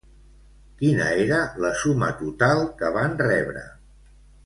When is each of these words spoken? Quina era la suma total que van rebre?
Quina 0.79 1.09
era 1.25 1.41
la 1.65 1.71
suma 1.83 2.09
total 2.25 2.65
que 2.83 2.91
van 3.01 3.15
rebre? 3.25 3.67